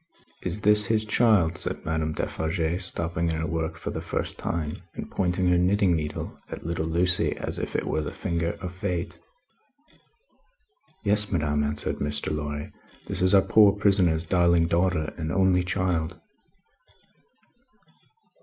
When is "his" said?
0.85-1.05